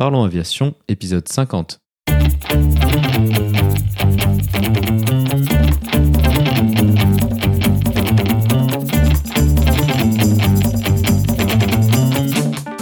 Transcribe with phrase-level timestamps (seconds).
[0.00, 1.78] Parlons Aviation, épisode 50.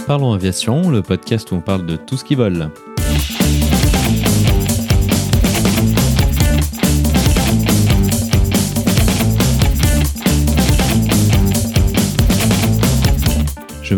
[0.07, 2.71] Parlons Aviation, le podcast où on parle de tout ce qui vole.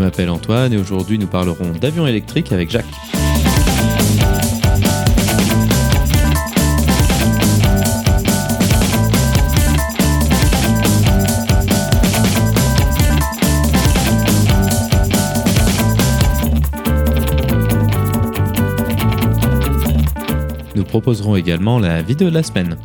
[0.01, 2.85] M'appelle Antoine et aujourd'hui nous parlerons d'avions électriques avec Jacques.
[20.75, 22.75] Nous proposerons également la vidéo de la semaine.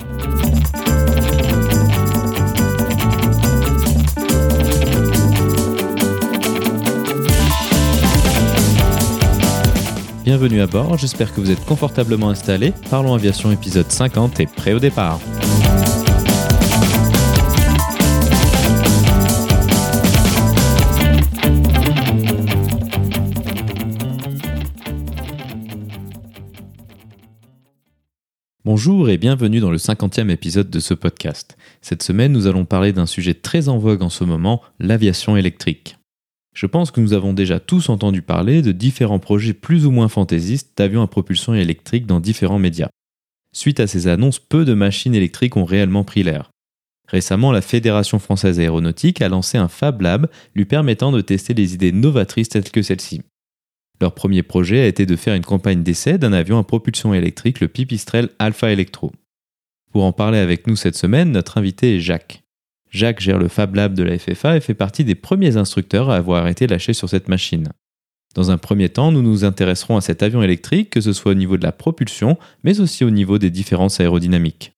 [10.27, 12.73] Bienvenue à bord, j'espère que vous êtes confortablement installés.
[12.91, 15.21] Parlons Aviation épisode 50 et prêt au départ.
[28.65, 31.57] Bonjour et bienvenue dans le 50e épisode de ce podcast.
[31.83, 35.97] Cette semaine, nous allons parler d'un sujet très en vogue en ce moment, l'aviation électrique.
[36.57, 40.09] Je pense que nous avons déjà tous entendu parler de différents projets plus ou moins
[40.09, 42.89] fantaisistes d'avions à propulsion électrique dans différents médias.
[43.53, 46.51] Suite à ces annonces, peu de machines électriques ont réellement pris l'air.
[47.09, 51.75] Récemment, la Fédération française aéronautique a lancé un Fab Lab lui permettant de tester des
[51.75, 53.21] idées novatrices telles que celle-ci.
[54.01, 57.61] Leur premier projet a été de faire une campagne d'essai d'un avion à propulsion électrique,
[57.61, 59.13] le Pipistrel Alpha Electro.
[59.93, 62.46] Pour en parler avec nous cette semaine, notre invité est Jacques.
[62.91, 66.17] Jacques gère le Fab Lab de la FFA et fait partie des premiers instructeurs à
[66.17, 67.69] avoir été lâchés sur cette machine.
[68.35, 71.35] Dans un premier temps, nous nous intéresserons à cet avion électrique, que ce soit au
[71.35, 74.73] niveau de la propulsion, mais aussi au niveau des différences aérodynamiques.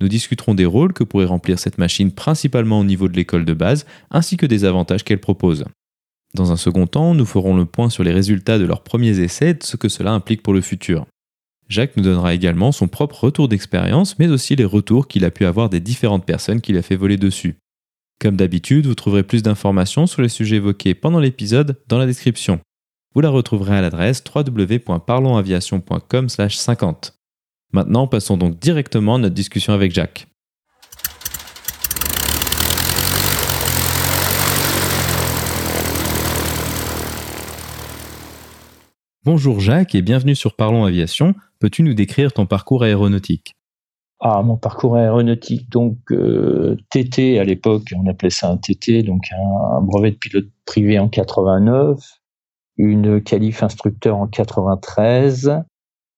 [0.00, 3.54] Nous discuterons des rôles que pourrait remplir cette machine principalement au niveau de l'école de
[3.54, 5.64] base, ainsi que des avantages qu'elle propose.
[6.34, 9.50] Dans un second temps, nous ferons le point sur les résultats de leurs premiers essais
[9.50, 11.06] et de ce que cela implique pour le futur.
[11.72, 15.46] Jacques nous donnera également son propre retour d'expérience, mais aussi les retours qu'il a pu
[15.46, 17.56] avoir des différentes personnes qu'il a fait voler dessus.
[18.20, 22.60] Comme d'habitude, vous trouverez plus d'informations sur les sujets évoqués pendant l'épisode dans la description.
[23.14, 27.14] Vous la retrouverez à l'adresse www.parlonsaviation.com/50.
[27.72, 30.26] Maintenant, passons donc directement à notre discussion avec Jacques.
[39.24, 41.36] Bonjour Jacques et bienvenue sur Parlons Aviation.
[41.62, 43.54] Peux-tu nous décrire ton parcours aéronautique?
[44.18, 49.22] Ah, mon parcours aéronautique, donc euh, TT à l'époque, on appelait ça un TT, donc
[49.30, 52.00] un, brevet de pilote privé en 89,
[52.78, 55.62] une qualif instructeur en 93.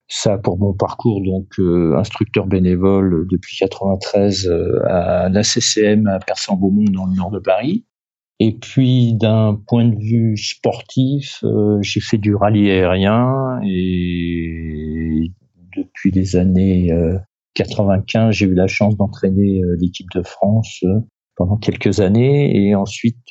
[0.09, 6.21] Ça pour mon parcours, donc euh, instructeur bénévole depuis 93 euh, à la CCM à
[6.21, 7.85] Persan-Beaumont dans le nord de Paris.
[8.41, 15.31] Et puis d'un point de vue sportif, euh, j'ai fait du rallye aérien et
[15.77, 16.93] depuis les années
[17.55, 20.83] 95, euh, j'ai eu la chance d'entraîner euh, l'équipe de France
[21.37, 23.25] pendant quelques années et ensuite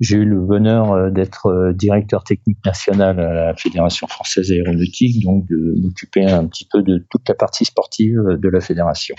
[0.00, 5.74] j'ai eu le bonheur d'être directeur technique national à la Fédération française aéronautique, donc de
[5.80, 9.14] m'occuper un petit peu de toute la partie sportive de la fédération.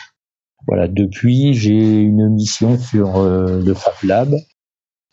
[0.68, 4.35] Voilà, depuis j'ai une mission sur le Fab Lab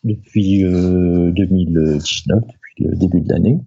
[0.04, 3.58] depuis 2019, euh, depuis le début de l'année.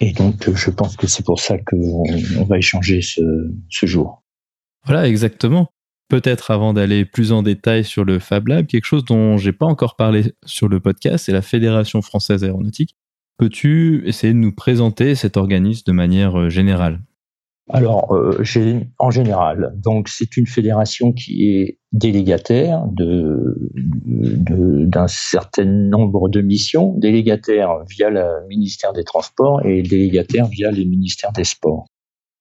[0.00, 2.04] Et donc, euh, je pense que c'est pour ça qu'on
[2.38, 4.22] on va échanger ce, jour.
[4.84, 5.72] Voilà, exactement.
[6.08, 9.66] Peut-être avant d'aller plus en détail sur le Fab Lab, quelque chose dont j'ai pas
[9.66, 12.96] encore parlé sur le podcast, c'est la Fédération française aéronautique.
[13.36, 17.00] Peux-tu essayer de nous présenter cet organisme de manière euh, générale?
[17.70, 18.42] Alors, euh,
[18.98, 27.84] en général, donc c'est une fédération qui est délégataire d'un certain nombre de missions, délégataire
[27.90, 31.84] via le ministère des Transports et délégataire via les ministères des Sports.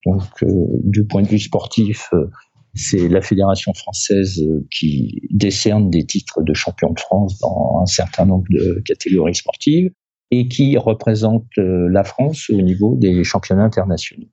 [0.05, 0.47] Donc, euh,
[0.83, 2.29] du point de vue sportif, euh,
[2.73, 4.41] c'est la fédération française
[4.71, 9.91] qui décerne des titres de champion de France dans un certain nombre de catégories sportives
[10.29, 14.27] et qui représente la France au niveau des championnats internationaux.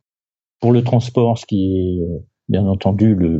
[0.64, 3.36] Pour le transport, ce qui est euh, bien entendu le,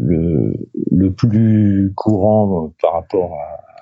[0.91, 3.39] le, plus courant par rapport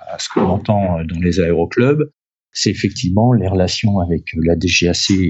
[0.07, 2.09] à, ce que l'on entend dans les aéroclubs,
[2.53, 5.29] c'est effectivement les relations avec la DGAC et,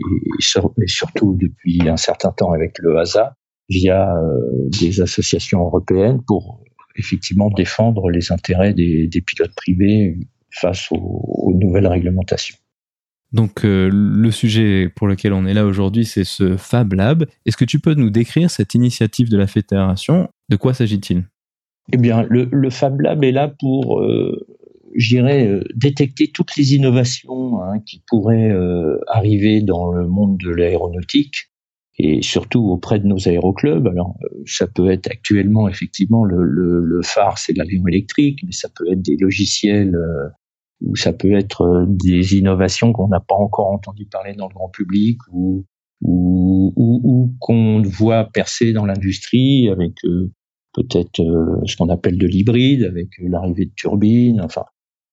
[0.86, 3.36] surtout depuis un certain temps avec le HASA
[3.68, 6.63] via euh, des associations européennes pour
[6.95, 10.19] effectivement défendre les intérêts des, pilotes privés
[10.51, 12.57] face aux nouvelles réglementations.
[13.33, 17.25] Donc euh, le sujet pour lequel on est là aujourd'hui, c'est ce Fab Lab.
[17.45, 20.30] Est-ce que tu peux nous décrire cette initiative de la fédération?
[20.50, 21.25] De quoi s'agit-il?
[21.91, 24.45] Eh bien, le, Fab Lab est là pour, euh,
[24.95, 30.51] j'irais, euh, détecter toutes les innovations hein, qui pourraient euh, arriver dans le monde de
[30.51, 31.50] l'aéronautique
[31.97, 33.88] et surtout auprès de nos aéroclubs.
[33.88, 34.15] Alors,
[34.45, 39.01] ça peut être actuellement effectivement le, le phare, c'est l'avion électrique, mais ça peut être
[39.01, 39.95] des logiciels
[40.83, 44.53] ou ça peut être euh, des innovations qu'on n'a pas encore entendu parler dans le
[44.53, 45.65] grand public ou
[46.06, 50.30] ou, ou, qu'on voit percer dans l'industrie avec euh,
[50.74, 54.41] peut-être euh, ce qu'on appelle de l'hybride, avec l'arrivée de turbines.
[54.41, 54.65] Enfin,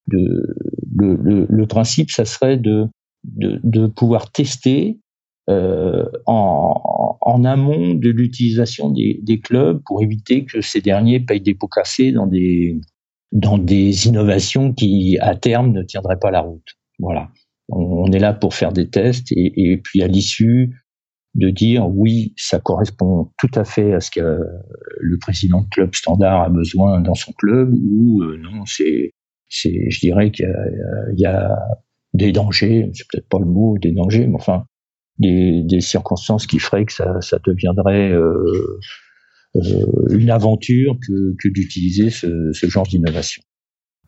[0.08, 0.56] de,
[0.96, 2.86] le, le, le, principe, ça serait de,
[3.24, 4.98] de, de pouvoir tester
[5.48, 11.40] euh, en, en, amont de l'utilisation des, des, clubs pour éviter que ces derniers payent
[11.40, 12.80] des pots cassés dans des
[13.32, 16.76] dans des innovations qui, à terme, ne tiendraient pas la route.
[16.98, 17.30] Voilà.
[17.68, 20.74] On, est là pour faire des tests et, puis à l'issue
[21.36, 24.40] de dire oui, ça correspond tout à fait à ce que
[24.98, 29.12] le président de club standard a besoin dans son club ou euh, non, c'est,
[29.48, 30.52] c'est, je dirais qu'il
[31.14, 31.56] y y a
[32.12, 34.64] des dangers, c'est peut-être pas le mot des dangers, mais enfin
[35.18, 38.80] des, des circonstances qui feraient que ça, ça deviendrait euh,
[39.54, 43.42] une aventure que, que d'utiliser ce, ce genre d'innovation.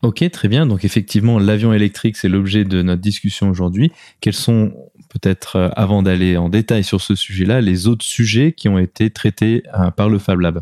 [0.03, 0.65] Ok, très bien.
[0.65, 3.91] Donc effectivement, l'avion électrique, c'est l'objet de notre discussion aujourd'hui.
[4.19, 4.73] Quels sont,
[5.09, 9.09] peut-être euh, avant d'aller en détail sur ce sujet-là, les autres sujets qui ont été
[9.11, 10.61] traités euh, par le Fab Lab?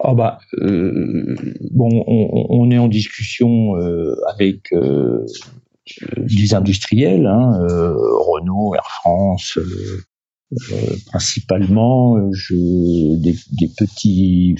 [0.00, 1.36] Oh bah, euh,
[1.70, 5.24] bon, on, on, est en discussion euh, avec euh,
[6.16, 10.02] des industriels, hein, Renault, Air France, euh,
[11.06, 14.56] principalement, euh, des, petits,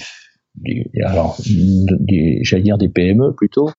[1.03, 3.69] alors, des, j'allais dire des PME plutôt,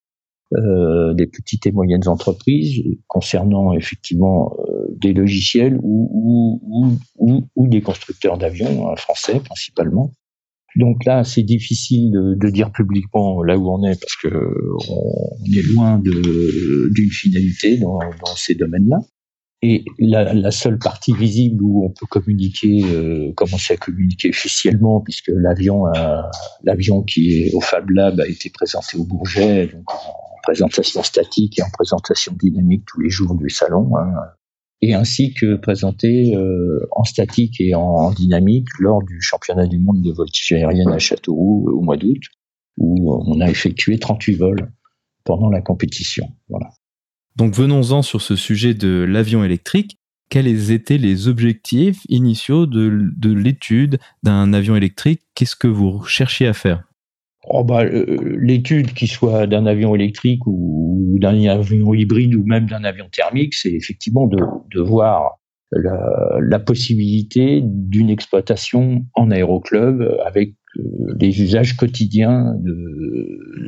[0.54, 6.62] euh, des petites et moyennes entreprises concernant effectivement euh, des logiciels ou,
[7.56, 10.12] des constructeurs d'avions hein, français principalement.
[10.76, 14.28] Donc là, c'est difficile de, de, dire publiquement là où on est parce que
[14.88, 18.98] on est loin d'une finalité dans, dans ces domaines-là.
[19.62, 25.00] Et la, la, seule partie visible où on peut communiquer, euh, commencer à communiquer officiellement,
[25.00, 25.84] puisque l'avion,
[26.62, 31.58] l'avion qui est au Fab Lab a été présenté au Bourget, donc en présentation statique
[31.58, 34.12] et en présentation dynamique tous les jours du salon, hein,
[34.82, 40.02] et ainsi que présenté euh, en statique et en, dynamique lors du championnat du monde
[40.02, 42.22] de voltige aérienne à Châteauroux au mois d'août,
[42.76, 44.72] où on a effectué 38 vols
[45.24, 46.28] pendant la compétition.
[46.48, 46.68] Voilà.
[47.36, 49.98] Donc venons-en sur ce sujet de l'avion électrique.
[50.28, 55.22] Quels étaient les objectifs initiaux de, de l'étude d'un avion électrique?
[55.34, 56.82] Qu'est-ce que vous cherchiez à faire?
[57.48, 62.66] Oh bah, euh, L'étude, qu'il soit d'un avion électrique ou, d'un avion hybride ou même
[62.66, 65.38] d'un avion thermique, c'est effectivement de, voir
[65.70, 70.82] la, la possibilité d'une exploitation en aéroclub avec euh,
[71.20, 72.54] les usages quotidiens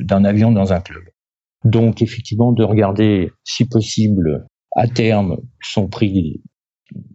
[0.02, 1.04] d'un avion dans un club.
[1.64, 6.40] Donc effectivement de regarder si possible à terme son prix,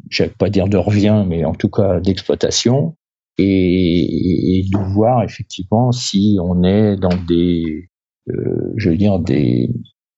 [0.10, 2.96] je vais pas dire de revient, mais en tout cas d'exploitation,
[3.38, 7.90] et, de voir effectivement si on est dans des,
[8.30, 9.70] euh, je veux dire des,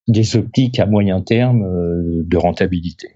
[0.08, 3.08] des optiques à moyen terme euh, de rentabilité.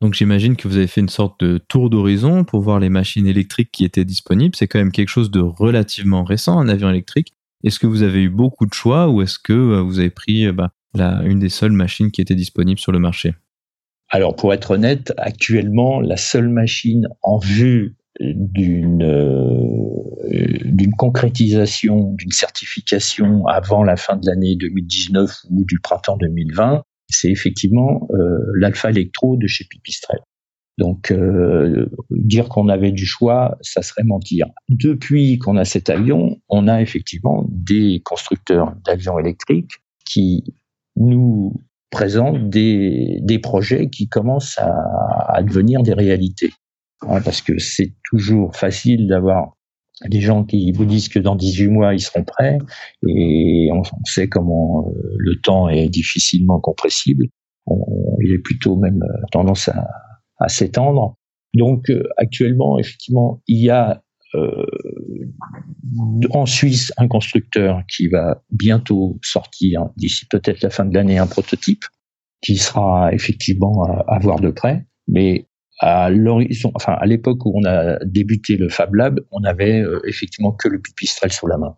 [0.00, 3.26] Donc j'imagine que vous avez fait une sorte de tour d'horizon pour voir les machines
[3.26, 4.56] électriques qui étaient disponibles.
[4.56, 7.34] C'est quand même quelque chose de relativement récent, un avion électrique.
[7.64, 10.46] Est-ce que vous avez eu beaucoup de choix ou est-ce que euh, vous avez pris
[10.46, 13.34] euh, bah, la, une des seules machines qui était disponible sur le marché?
[14.08, 23.46] Alors pour être honnête, actuellement, la seule machine en vue d'une euh, concrétisation, d'une certification
[23.46, 28.06] avant la fin de l'année 2019 ou du printemps 2020, c'est effectivement
[28.54, 30.20] l'Alpha Electro de chez Pipistrel.
[30.78, 34.46] Donc euh, dire qu'on avait du choix, ça serait mentir.
[34.68, 39.72] Depuis qu'on a cet avion, on a effectivement des constructeurs d'avions électriques
[40.06, 40.44] qui
[40.96, 41.54] nous
[41.90, 44.72] présentent des, des projets qui commencent à,
[45.28, 46.52] à devenir des réalités.
[47.00, 49.52] parce que c'est toujours facile d'avoir
[50.08, 52.58] des gens qui vous disent que dans 18 mois, ils seront prêts,
[53.06, 57.26] et on, sait comment euh, le temps est difficilement compressible.
[58.20, 59.86] Il est plutôt même euh, tendance à,
[60.38, 61.16] à s'étendre.
[61.54, 64.02] Donc euh, actuellement, effectivement, il y a
[64.34, 64.66] euh,
[66.30, 71.26] en Suisse un constructeur qui va bientôt sortir d'ici peut-être la fin de l'année un
[71.26, 71.84] prototype
[72.40, 75.46] qui sera effectivement à, voir de près, mais
[75.78, 80.80] à l'époque où on a débuté le Fab Lab, on avait euh, effectivement que le
[80.80, 81.76] pipistrel sous la main.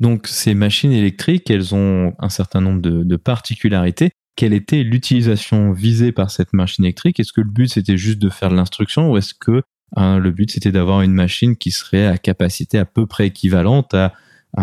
[0.00, 4.10] Donc ces machines électriques, elles ont un certain nombre de particularités.
[4.36, 7.20] Quelle était l'utilisation visée par cette machine électrique?
[7.20, 9.62] Est-ce que le but c'était juste de faire de l'instruction ou est-ce que
[9.96, 13.94] hein, le but c'était d'avoir une machine qui serait à capacité à peu près équivalente
[13.94, 14.12] à,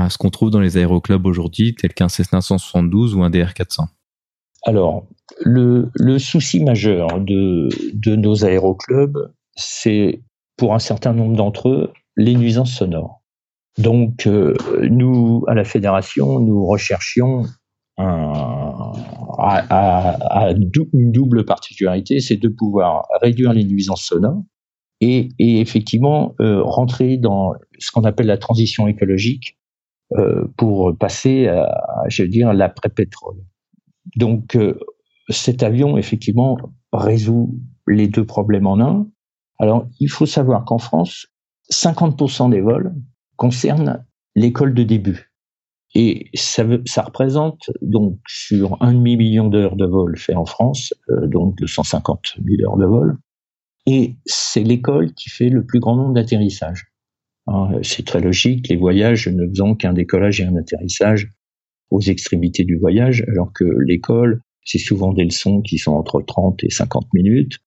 [0.09, 3.87] ce qu'on trouve dans les aéroclubs aujourd'hui, tel qu'un Cessna 172 ou un DR400
[4.63, 5.05] Alors,
[5.41, 10.21] le, souci majeur de, nos aéroclubs, c'est
[10.55, 13.21] pour un certain nombre d'entre eux les nuisances sonores.
[13.77, 14.55] Donc, euh,
[14.89, 17.43] nous, à la fédération, nous recherchions
[17.97, 18.93] un,
[20.93, 24.43] une double particularité, c'est de pouvoir réduire les nuisances sonores
[25.01, 29.57] et, effectivement euh, rentrer dans ce qu'on appelle la transition écologique
[30.13, 31.67] euh, pour passer à,
[32.07, 33.37] je veux dire, l'après-pétrole.
[34.15, 34.57] Donc,
[35.29, 36.57] cet avion, effectivement,
[36.91, 39.07] résout les deux problèmes en un.
[39.59, 41.27] Alors, il faut savoir qu'en France,
[41.71, 42.93] 50% des vols
[43.35, 44.05] concernent
[44.35, 45.30] l'école de début.
[45.93, 51.27] Et ça, ça, représente donc sur un demi-million d'heures de vol fait en France, euh,
[51.27, 53.17] donc 250 000 heures de vol,
[53.85, 56.85] et c'est l'école qui fait le plus grand nombre d'atterrissages.
[57.47, 61.29] Hein, c'est très logique, les voyages ne faisant qu'un décollage et un atterrissage
[61.89, 66.63] aux extrémités du voyage, alors que l'école, c'est souvent des leçons qui sont entre 30
[66.63, 67.57] et 50 minutes,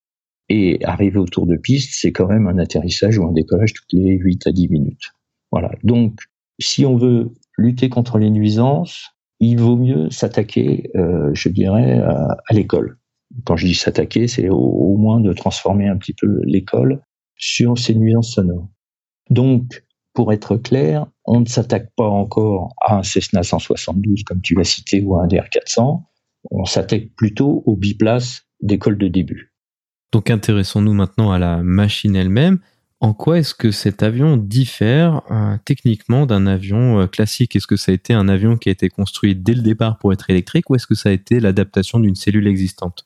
[0.49, 4.17] et arriver autour de piste, c'est quand même un atterrissage ou un décollage toutes les
[4.17, 5.11] 8 à 10 minutes.
[5.51, 5.71] Voilà.
[5.83, 6.19] Donc,
[6.59, 12.37] si on veut lutter contre les nuisances, il vaut mieux s'attaquer, euh, je dirais, à,
[12.51, 12.97] l'école.
[13.45, 17.01] Quand je dis s'attaquer, c'est au, moins de transformer un petit peu l'école
[17.35, 18.69] sur ces nuisances sonores.
[19.29, 19.83] Donc,
[20.13, 24.63] pour être clair, on ne s'attaque pas encore à un Cessna 172 comme tu l'as
[24.63, 26.03] cité ou à un DR400.
[26.51, 29.53] On s'attaque plutôt au biplace d'école de début.
[30.13, 32.59] Donc intéressons-nous maintenant à la machine elle-même.
[33.05, 37.55] En quoi est-ce que cet avion diffère euh, techniquement d'un avion euh, classique?
[37.55, 40.11] Est-ce que ça a été un avion qui a été construit dès le départ pour
[40.11, 43.05] être électrique ou est-ce que ça a été l'adaptation d'une cellule existante?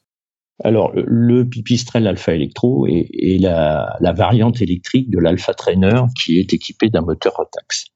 [0.64, 6.90] Alors, le Pipistrel Alpha Electro est, la, variante électrique de l'Alpha Trainer qui est équipé
[6.90, 7.88] d'un moteur Rotax.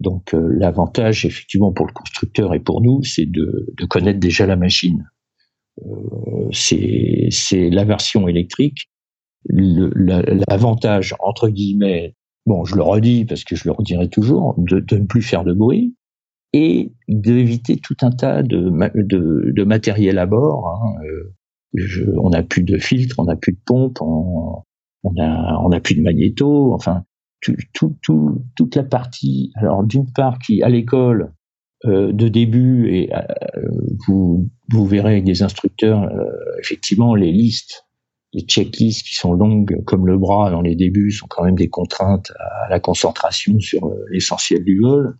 [0.00, 4.56] Donc, euh, l'avantage, effectivement, pour le constructeur et pour nous, c'est de, connaître déjà la
[4.56, 5.08] machine.
[6.50, 7.30] c'est
[7.70, 8.88] la version électrique
[9.46, 12.14] l'avantage, entre guillemets,
[12.46, 15.52] bon, je le redis parce que je le redirai toujours, de, ne plus faire de
[15.52, 15.96] bruit
[16.52, 20.68] et d'éviter tout un tas de, de, matériel à bord.
[20.68, 21.04] Hein.
[21.04, 24.62] Euh, on n'a plus de filtre, on n'a plus de pompe, on,
[25.02, 27.04] on, a, on a plus de magnéto, enfin,
[27.40, 31.32] tout, tout, toute la partie, alors d'une part qui, à l'école,
[31.86, 33.20] euh, de début, et euh,
[34.06, 36.08] vous, vous verrez avec des instructeurs,
[36.60, 37.83] effectivement, les listes
[38.34, 41.70] les checklists qui sont longues comme le bras dans les débuts sont quand même des
[41.70, 45.16] contraintes à la concentration sur euh, l'essentiel du vol.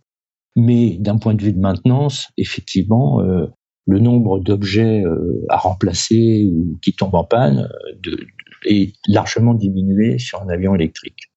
[0.57, 3.47] Mais d'un point de vue de maintenance, effectivement, euh,
[3.87, 7.69] le nombre d'objets euh, à remplacer ou qui tombent en panne
[8.65, 11.31] est largement diminué sur un avion électrique.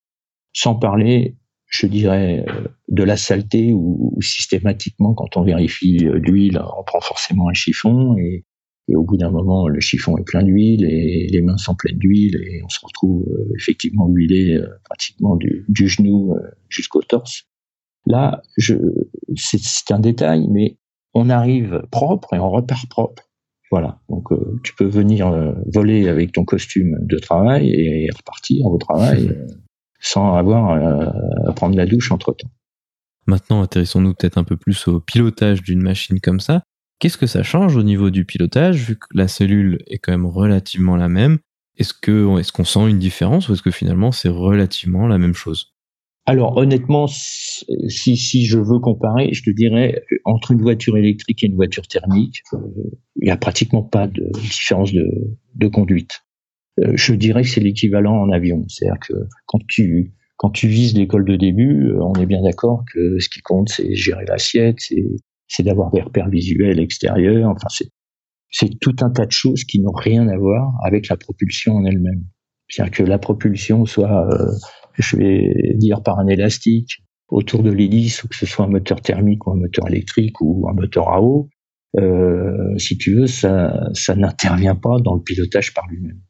[0.52, 2.44] Sans parler, je dirais,
[2.88, 8.16] de la saleté où, où systématiquement, quand on vérifie l'huile, on prend forcément un chiffon
[8.16, 8.44] et
[8.88, 11.98] et au bout d'un moment, le chiffon est plein d'huile et les mains sont pleines
[11.98, 16.40] d'huile et on se retrouve euh, effectivement huilé euh, pratiquement du, genou euh,
[16.70, 17.44] jusqu'au torse.
[18.06, 18.40] Là,
[19.36, 20.78] c'est un détail, mais
[21.12, 23.24] on arrive propre et on repart propre.
[23.70, 24.00] Voilà.
[24.08, 24.28] Donc,
[24.64, 29.36] tu peux venir voler avec ton costume de travail et repartir au travail
[30.00, 31.12] sans avoir
[31.46, 32.48] à prendre la douche entre temps.
[33.26, 36.62] Maintenant, intéressons-nous peut-être un peu plus au pilotage d'une machine comme ça.
[36.98, 40.26] Qu'est-ce que ça change au niveau du pilotage, vu que la cellule est quand même
[40.26, 41.38] relativement la même?
[41.76, 45.34] Est-ce que est-ce qu'on sent une différence ou est-ce que finalement c'est relativement la même
[45.34, 45.74] chose?
[46.26, 51.46] Alors honnêtement, si, si je veux comparer, je te dirais entre une voiture électrique et
[51.46, 52.58] une voiture thermique, euh,
[53.16, 55.06] il n'y a pratiquement pas de différence de,
[55.54, 56.20] de conduite.
[56.80, 59.14] Euh, je dirais que c'est l'équivalent en avion, c'est-à-dire que
[59.46, 63.28] quand tu quand tu vises l'école de début, euh, on est bien d'accord que ce
[63.28, 65.04] qui compte, c'est gérer l'assiette, c'est
[65.48, 67.50] c'est d'avoir des repères visuels extérieurs.
[67.50, 67.68] Enfin,
[68.50, 71.84] c'est tout un tas de choses qui n'ont rien à voir avec la propulsion en
[71.84, 72.24] elle-même.
[72.68, 74.52] C'est-à-dire que la propulsion soit, euh,
[74.94, 79.00] je vais dire par un élastique autour de l'hélice, ou que ce soit un moteur
[79.00, 81.48] thermique ou un moteur électrique ou un moteur à eau,
[81.98, 86.20] euh, si tu veux, ça, ça n'intervient pas dans le pilotage par lui-même.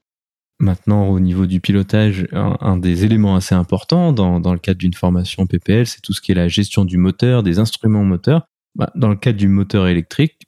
[0.61, 4.95] Maintenant, au niveau du pilotage, un, des éléments assez importants dans, dans le cadre d'une
[4.95, 8.45] formation PPL, c'est tout ce qui est la gestion du moteur, des instruments moteurs.
[8.78, 10.47] Bah, dans le cas du moteur électrique,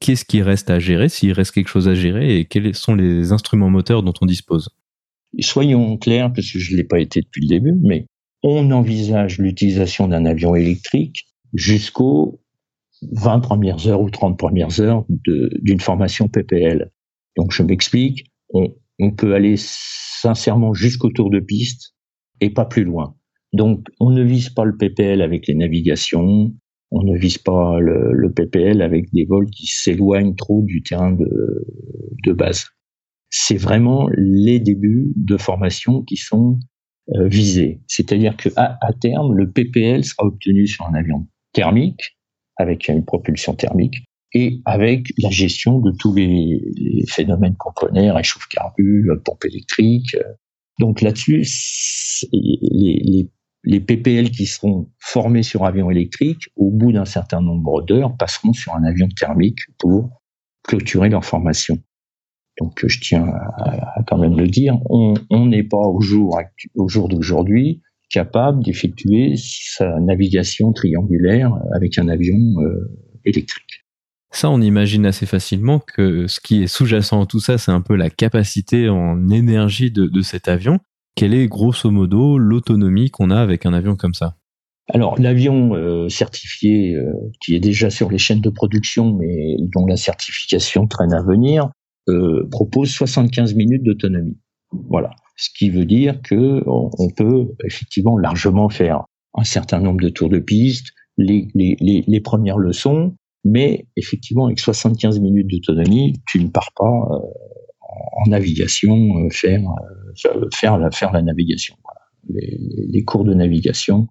[0.00, 3.32] qu'est-ce qui reste à gérer, s'il reste quelque chose à gérer, et quels sont les
[3.32, 4.70] instruments moteurs dont on dispose?
[5.40, 8.06] Soyons clairs, parce que je ne l'ai pas été depuis le début, mais
[8.42, 12.40] on envisage l'utilisation d'un avion électrique jusqu'au
[13.12, 16.90] 20 premières heures ou 30 premières heures d'une formation PPL.
[17.36, 21.94] Donc je m'explique, on, on peut aller sincèrement jusqu'au tour de piste
[22.40, 23.16] et pas plus loin.
[23.52, 26.54] Donc on ne vise pas le PPL avec les navigations,
[26.96, 32.32] on ne vise pas le, PPL avec des vols qui s'éloignent trop du terrain de,
[32.32, 32.66] base.
[33.30, 36.58] C'est vraiment les débuts de formation qui sont
[37.14, 37.80] euh, visés.
[37.86, 42.16] C'est-à-dire que à, à terme, le PPL sera obtenu sur un avion thermique
[42.56, 46.60] avec une propulsion thermique et avec la gestion de tous les,
[47.08, 50.16] phénomènes qu'on connaît, réchauffe carbu, pompe électrique.
[50.78, 51.46] Donc là-dessus,
[52.32, 53.28] les,
[53.66, 58.52] les, PPL qui seront formés sur avion électrique, au bout d'un certain nombre d'heures, passeront
[58.52, 60.22] sur un avion thermique pour
[60.62, 61.78] clôturer leur formation.
[62.58, 63.26] Donc je tiens
[63.58, 66.40] à, quand même le dire, on n'est pas au jour,
[66.74, 72.90] au jour d'aujourd'hui capable d'effectuer sa navigation triangulaire avec un avion euh,
[73.24, 73.84] électrique.
[74.30, 77.80] Ça, on imagine assez facilement que ce qui est sous-jacent à tout ça, c'est un
[77.80, 80.80] peu la capacité en énergie de cet avion.
[81.16, 84.36] Quelle est grosso modo l'autonomie qu'on a avec un avion comme ça?
[84.88, 89.86] Alors l'avion euh, certifié euh, qui est déjà sur les chaînes de production mais dont
[89.86, 91.70] la certification traîne à venir
[92.08, 94.38] euh, propose 75 minutes d'autonomie.
[94.70, 99.04] Voilà, ce qui veut dire que on, peut effectivement largement faire
[99.34, 104.46] un certain nombre de tours de piste, les, les, les, les premières leçons, mais effectivement,
[104.46, 107.18] avec 75 minutes d'autonomie, tu ne pars pas euh,
[108.16, 111.76] en navigation euh, faire, euh, faire, la, faire la navigation.
[112.28, 114.08] Les, cours de navigation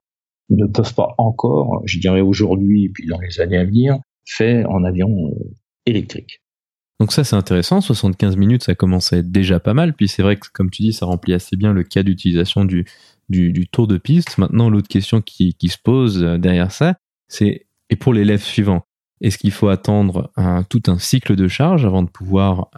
[0.49, 4.69] ne peuvent pas encore, je dirais aujourd'hui et puis dans les années à venir, faire
[4.69, 5.09] en avion
[5.85, 6.39] électrique.
[7.01, 10.21] Donc ça c'est intéressant, 75 minutes ça commence à être déjà pas mal, puis c'est
[10.21, 12.85] vrai que comme tu dis ça remplit assez bien le cas d'utilisation du,
[13.71, 14.37] tour de piste.
[14.37, 16.95] Maintenant l'autre question qui, se pose derrière ça,
[17.27, 18.83] c'est et pour l'élève suivant,
[19.19, 20.31] est-ce qu'il faut attendre
[20.69, 22.69] tout un cycle de charge avant de pouvoir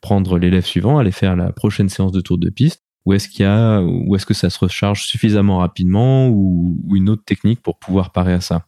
[0.00, 3.42] prendre l'élève suivant, aller faire la prochaine séance de tour de piste Ou est-ce qu'il
[3.42, 7.78] y a, ou est-ce que ça se recharge suffisamment rapidement ou, une autre technique pour
[7.78, 8.66] pouvoir parer à ça?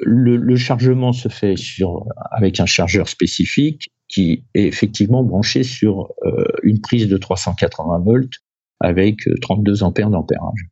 [0.00, 6.44] Le, chargement se fait sur, avec un chargeur spécifique qui est effectivement branché sur euh,
[6.62, 8.34] une prise de 380 volts
[8.80, 10.68] avec 32 euh, ampères d'ampérage.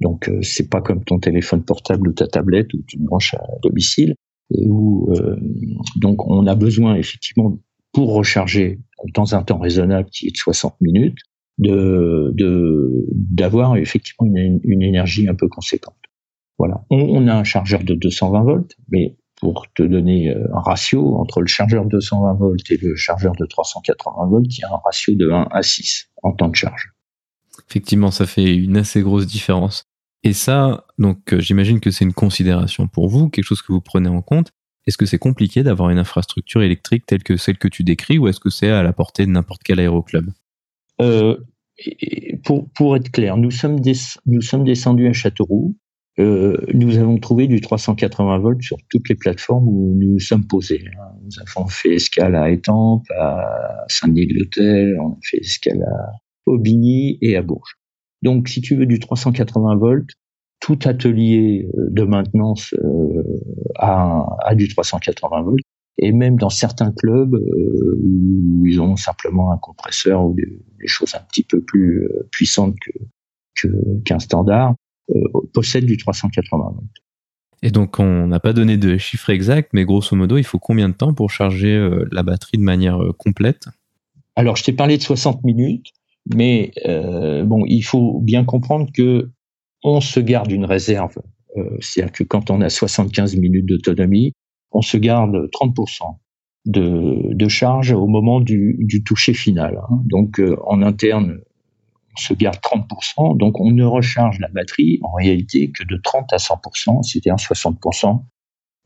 [0.00, 3.42] Donc euh, c'est pas comme ton téléphone portable ou ta tablette où tu branches à
[3.62, 4.14] domicile
[4.50, 5.36] où euh,
[5.96, 7.58] donc on a besoin effectivement
[7.92, 8.80] pour recharger
[9.14, 11.18] dans un temps raisonnable qui est de 60 minutes
[11.58, 12.32] de
[13.10, 15.96] d'avoir effectivement une, une, énergie un peu conséquente.
[16.58, 16.84] Voilà.
[16.90, 21.16] On, on, a un chargeur de 220 volts, mais pour te donner euh, un ratio
[21.16, 24.72] entre le chargeur de 220 volts et le chargeur de 380 volts, il y a
[24.72, 26.92] un ratio de 1 à 6 en temps de charge.
[27.68, 29.84] Effectivement, ça fait une assez grosse différence.
[30.24, 33.80] Et ça, donc euh, j'imagine que c'est une considération pour vous, quelque chose que vous
[33.80, 34.50] prenez en compte.
[34.88, 38.26] Est-ce que c'est compliqué d'avoir une infrastructure électrique telle que celle que tu décris ou
[38.26, 40.30] est-ce que c'est à la portée de n'importe quel aéroclub?
[41.02, 41.36] Euh,
[42.42, 43.80] pour, pour être clair, nous sommes,
[44.24, 45.76] nous sommes descendus à Châteauroux.
[46.18, 50.82] Euh, nous avons trouvé du 380 volts sur toutes les plateformes où nous sommes posés.
[51.22, 56.12] Nous avons fait escale à Étampes, à Saint-Denis-de-l'Hôtel, on a fait escale à
[56.46, 57.76] Aubigny et à Bourges.
[58.22, 60.14] Donc, si tu veux du 380 volts,
[60.60, 63.22] tout atelier euh, de maintenance euh,
[63.76, 65.64] a, a, du 380 volts.
[66.00, 70.46] Et même dans certains clubs euh, où ils ont simplement un compresseur ou des,
[70.80, 72.76] des choses un petit peu plus euh, puissantes
[73.56, 73.68] que,
[74.04, 74.74] qu'un qu standard,
[75.10, 75.20] euh,
[75.52, 76.86] possèdent du 380 volts.
[77.62, 80.88] Et donc, on n'a pas donné de chiffre exact, mais grosso modo, il faut combien
[80.88, 83.64] de temps pour charger euh, la batterie de manière complète?
[84.36, 85.92] Alors, je t'ai parlé de 60 minutes.
[86.34, 89.30] Mais euh, bon, il faut bien comprendre que
[89.82, 91.16] on se garde une réserve.
[91.56, 94.32] Euh, C'est-à-dire que quand on a 75 minutes d'autonomie,
[94.72, 96.18] on se garde 30%
[96.66, 99.80] de, charge au moment du, du toucher final.
[99.88, 100.02] Hein.
[100.04, 101.38] Donc euh, en interne,
[102.14, 103.38] on se garde 30%.
[103.38, 108.22] Donc on ne recharge la batterie en réalité que de 30 à 100%, c'est-à-dire 60%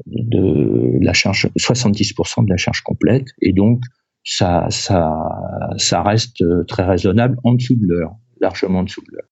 [0.07, 3.27] de la charge, 70% de la charge complète.
[3.41, 3.83] Et donc
[4.25, 5.13] ça, ça,
[5.77, 9.32] ça reste très raisonnable en dessous de l'heure, largement en dessous de l'heure.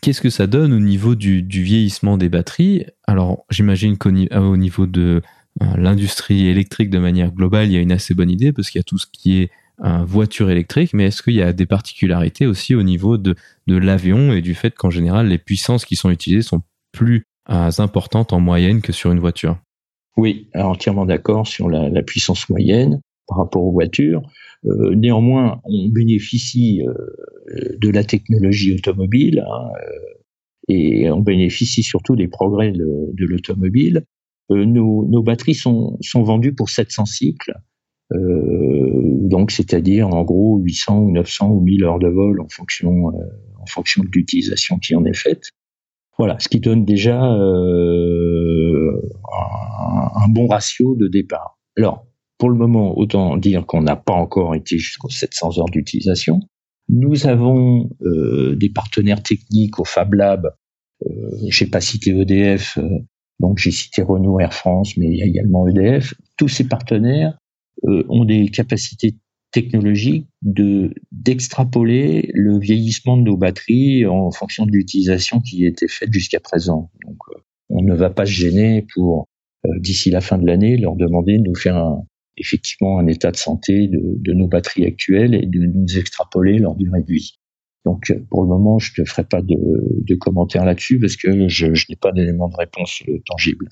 [0.00, 2.86] Qu'est-ce que ça donne au niveau du, vieillissement des batteries?
[3.06, 5.20] Alors, j'imagine qu'au euh, niveau de
[5.62, 8.78] euh, l'industrie électrique de manière globale, il y a une assez bonne idée parce qu'il
[8.78, 9.50] y a tout ce qui est
[9.84, 13.34] euh, voiture électrique, mais est-ce qu'il y a des particularités aussi au niveau de,
[13.66, 18.32] de l'avion et du fait qu'en général, les puissances qui sont utilisées sont plus importantes
[18.32, 19.58] en moyenne que sur une voiture?
[20.16, 23.00] Oui, entièrement d'accord sur la puissance moyenne
[23.30, 24.22] par rapport aux voitures.
[24.66, 32.16] Euh, néanmoins, on bénéficie euh, de la technologie automobile hein, euh, et on bénéficie surtout
[32.16, 34.04] des progrès de, l'automobile.
[34.50, 37.54] nos, batteries sont, vendues pour 700 cycles.
[38.12, 44.08] donc, c'est-à-dire en gros 800 ou 900 ou 1000 heures de vol en fonction, de
[44.12, 45.50] l'utilisation qui en est faite.
[46.20, 48.92] Voilà, ce qui donne déjà euh,
[50.22, 51.58] un, bon ratio de départ.
[51.78, 52.06] Alors,
[52.40, 56.40] pour le moment, autant dire qu'on n'a pas encore été jusqu'aux 700 heures d'utilisation.
[56.88, 60.50] Nous avons euh, des partenaires techniques au Fab Lab.
[61.06, 61.10] Euh,
[61.48, 62.88] j'ai pas cité EDF, euh,
[63.38, 66.14] donc j'ai cité Renault, Air France, mais il y a également EDF.
[66.36, 67.38] Tous ces partenaires
[67.86, 69.16] euh, ont des capacités
[69.52, 76.12] technologique de d'extrapoler le vieillissement de nos batteries en fonction de l'utilisation qui été faite
[76.12, 76.90] jusqu'à présent.
[77.04, 79.26] Donc, euh, on ne va pas se gêner pour
[79.66, 82.04] euh, d'ici la fin de l'année leur demander de nous faire un,
[82.36, 87.02] effectivement un état de santé de, nos batteries actuelles et de nous extrapoler leur durée
[87.02, 87.34] de vie.
[87.84, 91.66] Donc euh, pour le moment, je ne ferai pas de, commentaires là-dessus parce que je,
[91.66, 93.68] n'ai pas d'éléments de réponse tangible.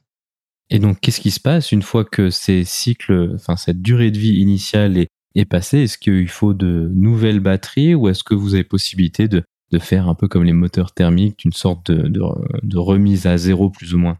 [0.71, 4.19] Et donc, qu'est-ce qui se passe une fois que ces cycles, enfin cette durée de
[4.19, 8.55] vie initiale est, est passé Est-ce qu'il faut de nouvelles batteries ou est-ce que vous
[8.55, 9.45] avez possibilité de,
[9.81, 13.99] faire un peu comme les moteurs thermiques, une sorte de, remise à zéro plus ou
[13.99, 14.19] moins?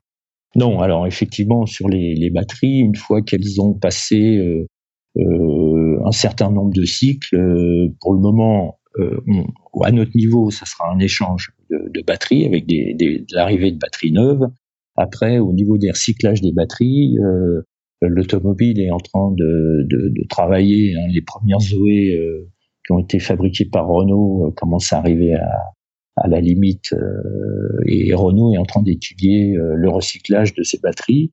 [0.57, 4.67] Non, alors effectivement, sur les, les batteries, une fois qu'elles ont passé euh,
[5.19, 9.21] euh, un certain nombre de cycles, euh, pour le moment, euh,
[9.85, 13.73] à notre niveau, ça sera un échange de, de batteries avec des, des, de l'arrivée
[13.73, 14.49] de batteries neuves.
[14.97, 17.63] Après, au niveau des recyclages des batteries, euh,
[18.01, 20.95] l'automobile est en train de, de, de travailler.
[20.97, 22.49] Hein, les premières Zoé euh,
[22.87, 25.51] qui ont été fabriquées par Renault euh, commencent à arriver à,
[26.21, 31.33] à la limite euh, et Renault est en train d'étudier le recyclage de ces batteries.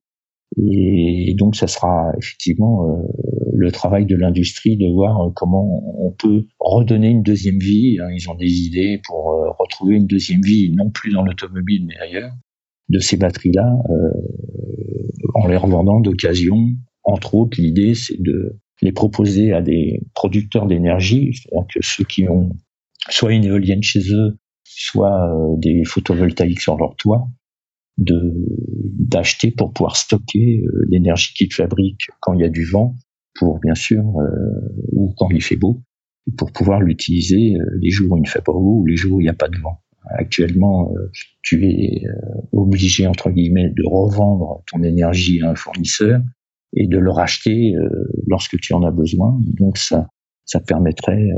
[0.56, 3.04] Et donc, ça sera effectivement
[3.52, 7.98] le travail de l'industrie de voir comment on peut redonner une deuxième vie.
[8.00, 8.08] Hein.
[8.16, 12.30] Ils ont des idées pour retrouver une deuxième vie, non plus dans l'automobile, mais ailleurs,
[12.88, 13.76] de ces batteries-là
[15.34, 16.68] en les revendant d'occasion.
[17.02, 22.28] Entre autres, l'idée, c'est de les proposer à des producteurs d'énergie, c'est-à-dire que ceux qui
[22.28, 22.50] ont
[23.08, 24.36] soit une éolienne chez eux,
[24.76, 27.26] soit euh, des photovoltaïques sur leur toit,
[27.96, 28.20] de
[28.98, 32.94] d'acheter pour pouvoir stocker euh, l'énergie qu'ils fabriquent quand il y a du vent,
[33.34, 35.82] pour bien sûr, euh, ou quand il fait beau,
[36.36, 39.20] pour pouvoir l'utiliser les jours où il ne fait pas beau ou les jours où
[39.20, 39.80] il n'y a pas de vent.
[40.08, 40.92] Actuellement,
[41.42, 42.02] tu es
[42.52, 46.20] obligé, entre guillemets, de revendre ton énergie à un fournisseur
[46.74, 47.74] et de le racheter
[48.26, 49.38] lorsque tu en as besoin.
[49.58, 50.08] Donc ça,
[50.44, 51.28] ça permettrait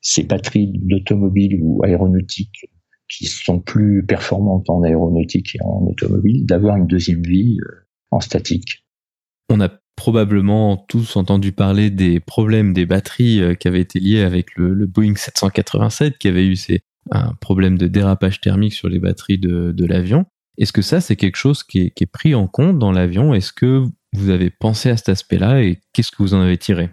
[0.00, 2.66] ces batteries d'automobile ou aéronautique
[3.08, 7.58] qui sont plus performantes en aéronautique et en automobile, d'avoir une deuxième vie
[8.10, 8.86] en statique.
[9.48, 14.54] On a probablement tous entendu parler des problèmes des batteries qui avaient été liés avec
[14.56, 19.38] le, Boeing 787 qui avait eu ces, un problème de dérapage thermique sur les batteries
[19.38, 20.24] de, de l'avion.
[20.58, 23.34] Est-ce que ça, c'est quelque chose qui est, pris en compte dans l'avion?
[23.34, 26.90] Est-ce que vous avez pensé à cet aspect-là et qu'est-ce que vous en avez tiré?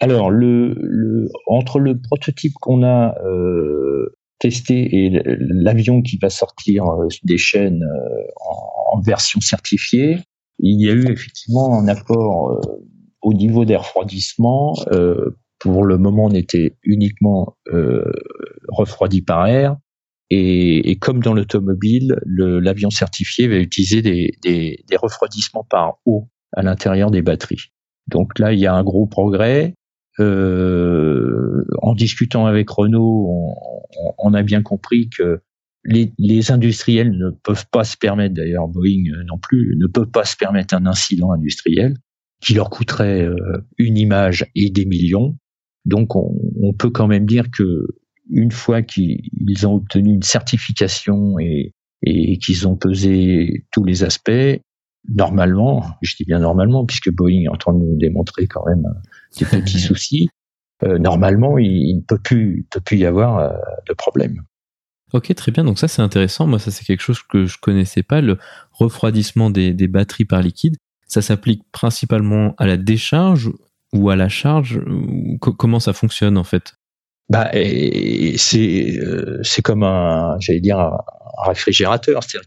[0.00, 6.84] Alors, le, le, entre le prototype qu'on a euh, testé et l'avion qui va sortir
[6.86, 10.18] euh, des chaînes euh, en, en, version certifiée,
[10.58, 12.60] il y a eu effectivement un apport euh,
[13.22, 14.74] au niveau des refroidissements
[15.58, 17.56] pour le moment, on était uniquement
[18.68, 19.76] refroidi par air.
[20.30, 26.28] Et, et comme dans l'automobile, l'avion certifié va utiliser des, des, des, refroidissements par eau
[26.52, 27.72] à l'intérieur des batteries.
[28.06, 29.74] Donc là, il y a un gros progrès.
[30.20, 33.54] Euh, en discutant avec Renault,
[34.18, 35.40] on, a bien compris que
[35.84, 40.36] les, industriels ne peuvent pas se permettre, d'ailleurs Boeing non plus, ne peuvent pas se
[40.36, 41.94] permettre un incident industriel
[42.40, 43.36] qui leur coûterait euh,
[43.78, 45.36] une image et des millions.
[45.84, 47.86] Donc on, peut quand même dire que
[48.30, 54.60] une fois qu'ils ont obtenu une certification et, qu'ils ont pesé tous les aspects,
[55.08, 58.84] normalement, je dis bien normalement, puisque Boeing est en train de nous démontrer quand même
[59.44, 60.28] des petits soucis,
[60.84, 63.50] euh, normalement, il, ne peut plus, peut plus y avoir euh,
[63.88, 64.42] de problème.
[65.12, 65.64] Ok, très bien.
[65.64, 66.46] Donc ça, c'est intéressant.
[66.46, 68.20] Moi, ça, c'est quelque chose que je connaissais pas.
[68.20, 68.38] Le
[68.72, 70.76] refroidissement des batteries par liquide,
[71.08, 73.50] ça s'applique principalement à la décharge
[73.92, 74.80] ou à la charge
[75.40, 76.74] Comment ça fonctionne en fait?
[77.30, 80.98] Bah, c'est euh, c'est comme un j'allais dire un,
[81.46, 82.46] réfrigérateur, c'est-à-dire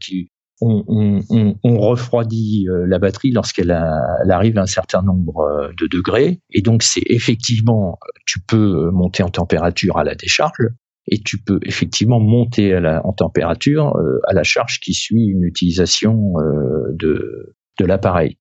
[0.62, 0.84] on,
[1.30, 6.40] on, on, refroidit euh, la batterie lorsqu'elle arrive à un certain nombre euh, de degrés,
[6.52, 10.70] et donc c'est effectivement tu peux monter en température à la décharge,
[11.08, 13.94] et tu peux effectivement monter à la, en température
[14.28, 16.16] à la charge qui suit une utilisation
[16.94, 18.38] de de l'appareil.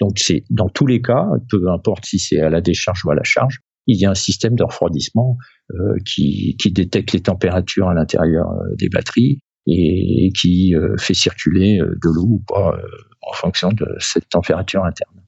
[0.00, 3.14] Donc c'est dans tous les cas, peu importe si c'est à la décharge ou à
[3.14, 5.36] la charge, il y a un système de refroidissement
[5.72, 11.78] euh, qui, qui, détecte les températures à l'intérieur euh, des batteries et, qui fait circuler
[11.78, 12.76] de l'eau ou pas
[13.22, 15.22] en fonction de cette température interne.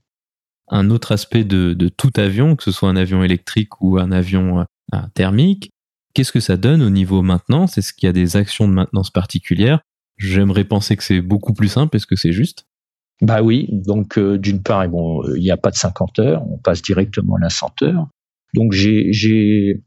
[0.69, 4.13] Un autre aspect de, de, tout avion, que ce soit un avion électrique ou un
[4.13, 4.65] avion
[5.15, 5.71] thermique,
[6.15, 7.79] qu'est-ce que ça donne au niveau maintenance?
[7.79, 9.81] Est-ce qu'il y a des actions de maintenance particulières?
[10.17, 11.97] J'aimerais penser que c'est beaucoup plus simple.
[11.97, 12.67] Est-ce que c'est juste?
[13.23, 13.69] Bah oui.
[13.71, 17.37] Donc euh, d'une part, bon, il n'y a pas de 50 heures, on passe directement
[17.37, 18.09] à la 100 heures.
[18.55, 19.83] Donc j'ai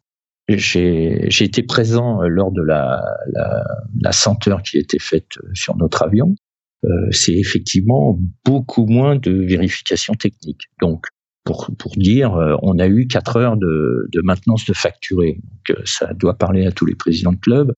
[0.50, 3.02] j'ai été présent euh, lors de la,
[3.32, 3.64] la,
[4.02, 6.36] la 100 heures qui a été faite euh, sur notre avion.
[6.84, 10.64] Euh, c'est effectivement beaucoup moins de vérification technique.
[10.82, 11.06] Donc
[11.46, 15.42] pour, pour dire, on a eu 4 heures de, de maintenance de facturé.
[15.44, 17.74] Donc ça doit parler à tous les présidents de club.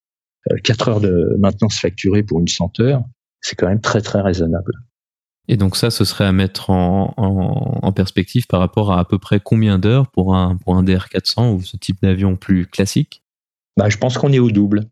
[0.64, 3.04] 4 heures de maintenance facturée pour une 100 heures,
[3.42, 4.72] c'est quand même très très raisonnable.
[5.48, 9.20] Et donc ça, ce serait à mettre en, en, perspective par rapport à à peu
[9.20, 13.22] près combien d'heures pour un, pour un DR400 ou ce type d'avion plus classique?
[13.78, 14.86] Bah, Je pense qu'on est au double.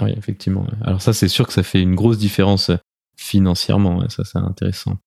[0.00, 0.66] Oui, effectivement.
[0.82, 2.70] Alors ça, c'est sûr que ça fait une grosse différence
[3.16, 4.06] financièrement.
[4.10, 4.98] Ça, c'est intéressant.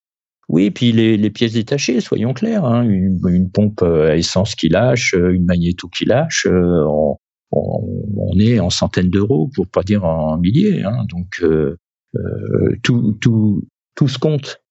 [0.47, 2.65] Oui, puis les, les, pièces détachées, soyons clairs.
[2.65, 2.81] Hein.
[2.81, 7.17] une, une, pompe à essence qui lâche, une magnéto qui lâche, euh, on,
[7.51, 10.83] on, est en centaines d'euros, pour pas dire en milliers.
[10.83, 11.05] Hein.
[11.09, 11.77] donc euh,
[12.15, 13.63] euh, tout, tout,
[13.95, 14.61] tout se compte.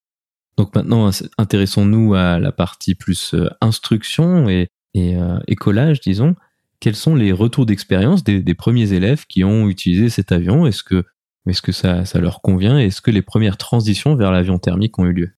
[0.59, 5.17] Donc maintenant, intéressons-nous à la partie plus euh, instruction et, et
[5.47, 6.35] écolage, disons.
[6.81, 10.67] Quels sont les retours d'expérience des, premiers élèves qui ont utilisé cet avion?
[10.67, 11.05] Est-ce que,
[11.49, 12.79] est-ce que ça, ça leur convient?
[12.79, 15.31] Est-ce que les premières transitions vers l'avion thermique ont eu lieu?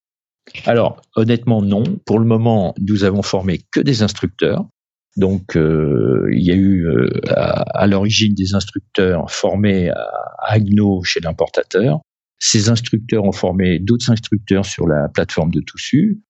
[0.65, 1.83] Alors, honnêtement, non.
[2.05, 4.65] Pour le moment, nous avons formé que des instructeurs.
[5.17, 10.07] Donc, euh, il y a eu euh, à, l'origine des instructeurs formés à,
[10.39, 12.01] Agno chez l'importateur.
[12.43, 16.21] Ces instructeurs ont formé d'autres instructeurs sur la plateforme de Toussu.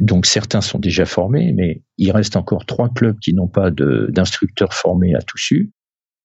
[0.00, 4.72] Donc, certains sont déjà formés, mais il reste encore trois clubs qui n'ont pas d'instructeurs
[4.72, 5.72] formés à Toussu.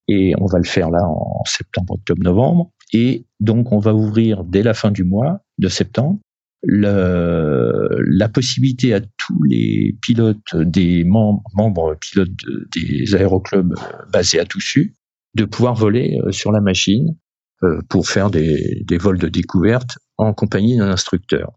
[0.08, 2.72] Et on va le faire là en septembre, octobre, novembre.
[2.94, 6.20] Et donc, on va ouvrir dès la fin du mois de septembre
[6.66, 12.30] la possibilité à tous les pilotes des membres, pilotes
[12.74, 13.76] des aéroclubs
[14.14, 14.96] basés à Toussus
[15.36, 17.23] de pouvoir voler euh, sur la machine euh,
[17.90, 21.52] pour faire des, des vols de découverte en compagnie d'un instructeur.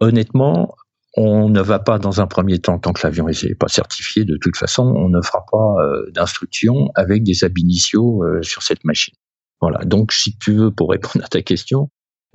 [0.00, 0.74] Honnêtement,
[1.16, 4.36] on ne va pas dans un premier temps, tant que l'avion n'est pas certifié, de
[4.40, 9.14] toute façon, on ne fera pas euh, d'instruction avec des ab initio sur cette machine.
[9.60, 9.84] Voilà.
[9.84, 11.88] Donc, si tu veux, pour répondre à ta question,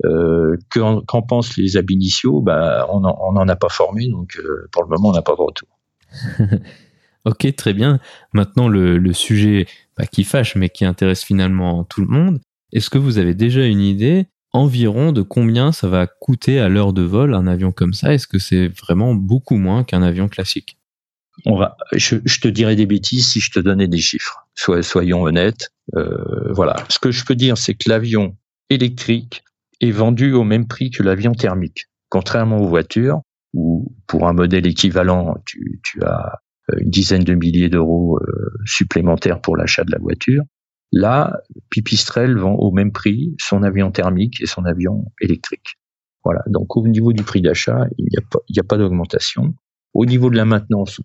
[0.04, 4.84] euh, Qu'en pensent les ab initio bah, On n'en a pas formé, donc euh, pour
[4.84, 5.68] le moment, on n'a pas de retour.
[7.24, 7.98] ok, très bien.
[8.32, 12.38] Maintenant, le, le sujet bah, qui fâche, mais qui intéresse finalement tout le monde.
[12.72, 16.92] Est-ce que vous avez déjà une idée environ de combien ça va coûter à l'heure
[16.92, 18.12] de vol un avion comme ça?
[18.12, 20.78] Est-ce que c'est vraiment beaucoup moins qu'un avion classique?
[21.46, 24.48] On va, je, te dirais des bêtises si je te donnais des chiffres.
[24.54, 25.70] soyons honnêtes.
[25.96, 26.76] Euh, voilà.
[26.88, 28.36] Ce que je peux dire, c'est que l'avion
[28.70, 29.44] électrique
[29.80, 31.86] est vendu au même prix que l'avion thermique.
[32.08, 33.20] Contrairement aux voitures,
[33.54, 38.50] où pour un modèle équivalent, tu, tu as euh, une dizaine de milliers d'euros euh,
[38.64, 40.42] supplémentaires pour l'achat de la voiture.
[40.92, 41.38] Là,
[41.70, 45.76] Pipistrel vend au même prix son avion thermique et son avion électrique.
[46.24, 46.42] Voilà.
[46.46, 49.54] Donc, au niveau du prix d'achat, il n'y a pas, d'augmentation.
[49.94, 51.00] Au niveau de la maintenance,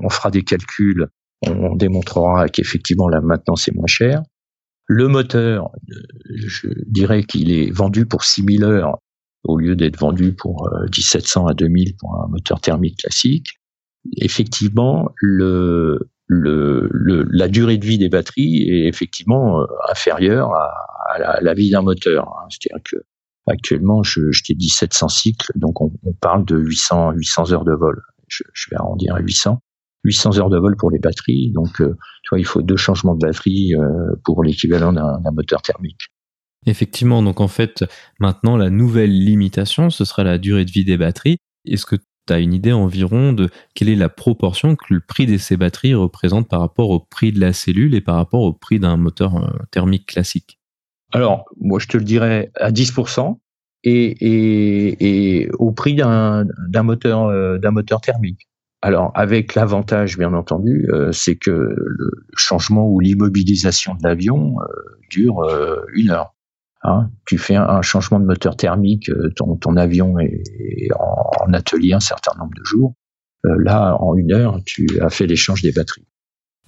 [0.00, 1.08] on fera des calculs,
[1.46, 4.22] on démontrera qu'effectivement la maintenance est moins chère.
[4.86, 5.70] Le moteur,
[6.28, 8.98] je dirais qu'il est vendu pour 6000 heures
[9.44, 13.58] au lieu d'être vendu pour 1700 euh, à 2000 pour un moteur thermique classique.
[14.16, 16.88] Effectivement, le, le,
[17.30, 22.28] la durée de vie des batteries est effectivement euh, inférieure à, la, vie d'un moteur.
[22.28, 22.48] Hein.
[22.50, 22.96] C'est-à-dire que
[23.46, 27.72] actuellement, je, je t'ai dit 700 cycles, donc on, parle de 800, 800 heures de
[27.72, 28.00] vol.
[28.28, 29.58] Je, je vais arrondir à 800.
[30.04, 31.50] 800 heures de vol pour les batteries.
[31.52, 35.62] Donc, euh, tu vois, il faut deux changements de batterie euh, pour l'équivalent d'un moteur
[35.62, 36.08] thermique.
[36.66, 37.84] Effectivement, donc en fait,
[38.20, 41.38] maintenant, la nouvelle limitation, ce sera la durée de vie des batteries.
[41.64, 41.96] Est-ce que
[42.28, 45.56] tu as une idée environ de quelle est la proportion que le prix de ces
[45.56, 48.96] batteries représente par rapport au prix de la cellule et par rapport au prix d'un
[48.96, 50.58] moteur euh, thermique classique?
[51.12, 53.38] Alors, moi, je te le dirais à 10%
[53.84, 56.44] et, au prix d'un
[56.82, 58.48] moteur, d'un moteur thermique.
[58.80, 64.64] Alors, avec l'avantage, bien entendu, euh, c'est que le changement ou l'immobilisation de l'avion euh,
[65.10, 66.34] dure euh, une heure.
[66.82, 67.10] Hein.
[67.26, 72.32] tu fais un, changement de moteur thermique, ton, ton avion est, en, atelier un certain
[72.38, 72.94] nombre de jours.
[73.44, 76.06] là, en une heure, tu as fait l'échange des batteries.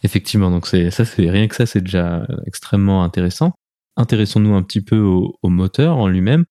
[0.03, 3.53] Effectivement, donc ça, c'est rien que ça, c'est déjà extrêmement intéressant.
[3.97, 6.45] Intéressons-nous un petit peu au, moteur en lui-même.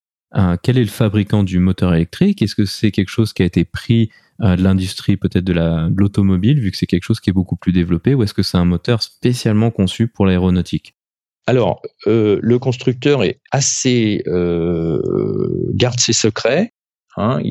[0.63, 2.41] quel est le fabricant du moteur électrique?
[2.41, 4.10] Est-ce que c'est quelque chose qui a été pris
[4.41, 5.54] euh, de l'industrie peut-être de
[6.00, 8.58] l'automobile, vu que c'est quelque chose qui est beaucoup plus développé, ou est-ce que c'est
[8.58, 10.95] un moteur spécialement conçu pour l'aéronautique?
[11.49, 15.01] Alors, euh, le constructeur est assez euh,
[15.73, 16.73] garde ses secrets.
[17.17, 17.41] Hein,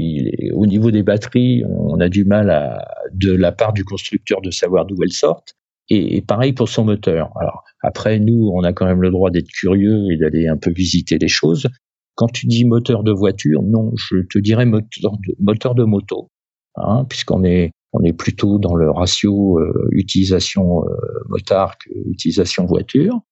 [0.54, 2.80] au niveau des batteries, on a du mal
[3.12, 5.54] de la part du constructeur de savoir d'où elles sortent.
[5.90, 7.32] Et, pareil pour son moteur.
[7.40, 10.70] Alors après, nous, on a quand même le droit d'être curieux et d'aller un peu
[10.70, 11.66] visiter les choses.
[12.14, 16.30] Quand tu dis moteur de voiture, non, je te dirais moteur de, moto,
[16.76, 17.72] hein, puisqu'on est
[18.16, 20.84] plutôt dans le ratio euh, utilisation
[21.28, 23.22] motard que utilisation voiture.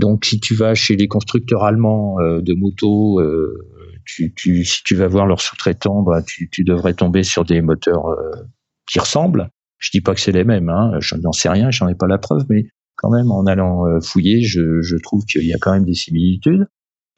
[0.00, 3.54] Donc, si tu vas chez les constructeurs allemands euh, de motos, euh,
[4.06, 8.06] si tu vas voir leurs sous-traitants, bah, tu, devrais tomber sur des moteurs
[8.90, 9.50] qui ressemblent.
[9.78, 12.06] Je dis pas que c'est les mêmes, hein, je n'en sais rien, j'en ai pas
[12.06, 12.64] la preuve, mais
[12.96, 16.66] quand même, en allant fouiller, je, trouve qu'il y a quand même des similitudes.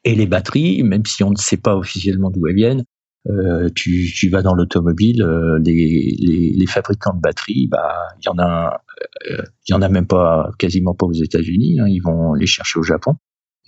[0.03, 2.83] Et les batteries, même si on ne sait pas officiellement d'où elles viennent,
[3.29, 8.73] euh, tu, vas dans l'automobile, euh, les, fabricants de batteries, bah il y en a,
[8.73, 8.92] euh,
[9.27, 11.79] il y en a même pas, quasiment pas aux États-Unis.
[11.79, 13.13] Hein, ils vont les chercher au Japon.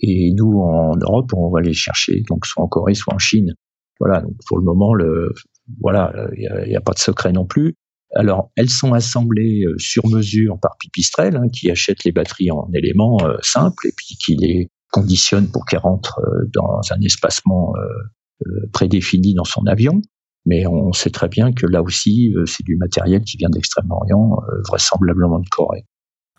[0.00, 3.54] Et nous en Europe, on va les chercher, donc soit en Corée, soit en Chine.
[3.98, 4.20] Voilà.
[4.20, 5.32] Donc pour le moment, le,
[5.80, 7.74] voilà, il n'y a, pas de secret non plus.
[8.14, 13.18] Alors, elles sont assemblées sur mesure par Pipistrel, hein, qui achète les batteries en éléments
[13.40, 16.20] simples et puis qui les conditionne pour qu'elles rentrent
[16.52, 17.72] dans un espacement
[18.44, 20.02] euh, prédéfini dans son avion.
[20.46, 24.38] Mais on sait très bien que là aussi, euh, c'est du matériel qui vient d'Extrême-Orient,
[24.48, 25.84] euh, vraisemblablement de Corée.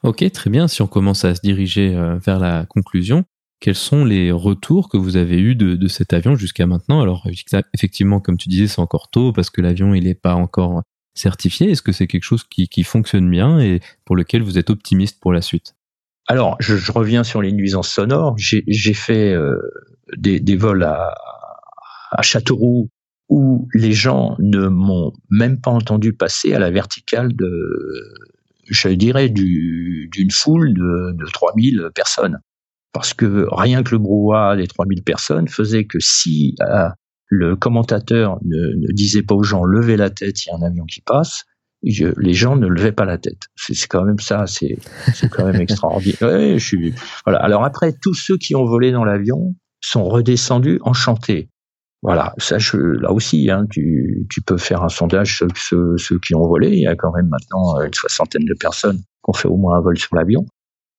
[0.01, 0.69] Ok, très bien.
[0.69, 1.89] Si on commence à se diriger
[2.23, 3.25] vers la conclusion,
[3.59, 7.01] quels sont les retours que vous avez eus de, cet avion jusqu'à maintenant?
[7.01, 7.27] Alors
[7.73, 10.83] effectivement, comme tu disais, c'est encore tôt parce que l'avion il n'est pas encore
[11.15, 11.71] certifié.
[11.71, 15.33] Est-ce que c'est quelque chose qui, fonctionne bien et pour lequel vous êtes optimiste pour
[15.33, 15.73] la suite?
[16.27, 18.35] Alors, je, reviens sur les nuisances sonores.
[18.37, 19.35] J'ai fait
[20.15, 21.15] des, des, vols à,
[22.11, 22.91] à Châteauroux
[23.29, 28.15] où les gens ne m'ont même pas entendu passer à la verticale de,
[28.69, 32.39] je dirais, d'une foule de, de 3000 personnes.
[32.93, 36.89] Parce que rien que le brouhaha des 3000 personnes faisait que si euh,
[37.27, 40.65] le commentateur ne, ne, disait pas aux gens levez la tête, il y a un
[40.65, 41.43] avion qui passe,
[41.83, 43.47] les gens ne levaient pas la tête.
[43.55, 44.77] C'est quand même ça, c'est
[45.29, 46.21] quand même extraordinaire.
[46.21, 46.93] Ouais, je suis,
[47.25, 47.39] voilà.
[47.39, 51.49] Alors après, tous ceux qui ont volé dans l'avion sont redescendus enchantés.
[52.03, 56.19] Voilà, ça, je, là aussi, hein, tu, tu, peux faire un sondage sur ceux, ceux,
[56.19, 56.69] qui ont volé.
[56.69, 59.77] Il y a quand même maintenant une soixantaine de personnes qui ont fait au moins
[59.77, 60.45] un vol sur l'avion.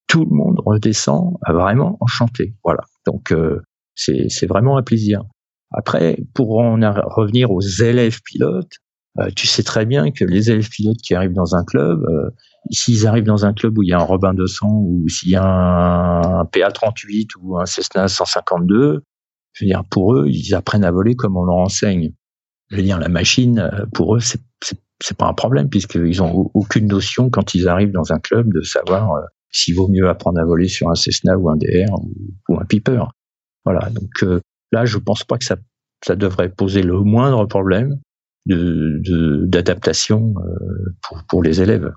[0.09, 2.55] Tout le monde redescend vraiment enchanté.
[2.65, 3.63] Voilà, donc euh,
[3.95, 5.23] c'est vraiment un plaisir.
[5.71, 8.73] Après, pour en revenir aux élèves pilotes,
[9.19, 12.31] euh, tu sais très bien que les élèves pilotes qui arrivent dans un club, euh,
[12.71, 15.37] s'ils arrivent dans un club où il y a un Robin 200 ou s'il y
[15.37, 19.03] a un PA38 ou un Cessna 152,
[19.53, 22.13] je veux dire, pour eux, ils apprennent à voler comme on leur enseigne.
[22.71, 24.41] Je veux dire, la machine, euh, pour eux, c'est
[25.01, 28.63] c'est pas un problème puisqu'ils ont aucune notion quand ils arrivent dans un club de
[28.63, 29.21] savoir euh,
[29.53, 31.95] s'il vaut mieux apprendre à voler sur un Cessna ou un DR
[32.49, 33.05] ou, un Piper.
[33.65, 33.91] Voilà.
[33.91, 34.41] Donc euh,
[34.73, 35.57] là, je pense pas que ça,
[36.17, 38.01] devrait poser le moindre problème
[38.47, 40.35] de d'adaptation
[41.29, 41.93] pour les élèves.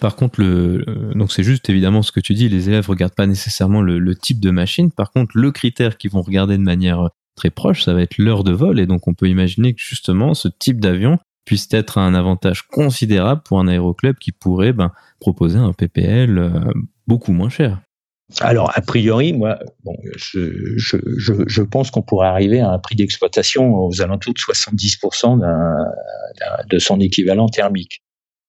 [0.00, 3.14] Par contre, le, euh, donc c'est juste évidemment ce que tu dis, les élèves regardent
[3.14, 4.90] pas nécessairement le, type de machine.
[4.90, 8.44] Par contre, le critère qu'ils vont regarder de manière très proche, ça va être l'heure
[8.44, 8.80] de vol.
[8.80, 13.42] Et donc, on peut imaginer que justement, ce type d'avion puisse être un avantage considérable
[13.44, 16.50] pour un aéroclub qui pourrait ben, proposer un PPL euh,
[17.06, 17.80] beaucoup moins cher.
[18.40, 22.78] Alors, a priori, moi, bon, je, je, je, je pense qu'on pourrait arriver à un
[22.78, 25.38] prix d'exploitation aux alentours de 70%
[26.66, 28.02] de son équivalent thermique.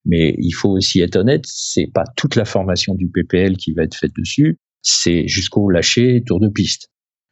[0.05, 3.83] Mais il faut aussi être honnête, c'est pas toute la formation du PPL qui va
[3.83, 6.89] être faite dessus, c'est jusqu'au lâcher tour de piste.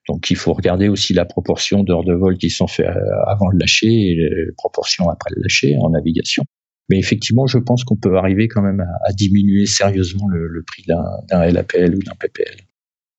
[0.08, 3.50] Donc il faut regarder aussi la proportion d'heures de vol qui sont faites euh, avant
[3.50, 6.44] le lâcher et les proportions après le lâcher en navigation.
[6.90, 11.52] Mais effectivement, je pense qu'on peut arriver quand même à, diminuer sérieusement le, prix d'un
[11.52, 12.58] LAPL ou d'un PPL.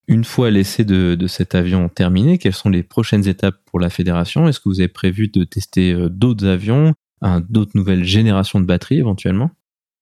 [0.08, 4.46] Une fois l'essai de, cet avion terminé, quelles sont les prochaines étapes pour la fédération?
[4.46, 6.92] Est-ce que vous avez prévu de tester euh, d'autres avions?
[7.48, 9.50] D'autres nouvelles générations de batteries éventuellement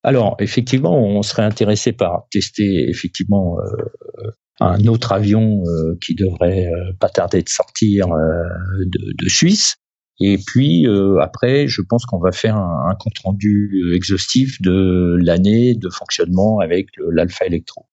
[0.03, 4.31] Alors, effectivement, on serait intéressé par tester effectivement euh,
[4.61, 9.77] un autre avion euh, qui devrait euh, pas tarder de sortir de, Suisse.
[10.23, 10.87] Et puis
[11.23, 16.89] après, je pense qu'on va faire un, compte rendu exhaustif de l'année de fonctionnement avec
[17.11, 17.87] l'Alpha Electro.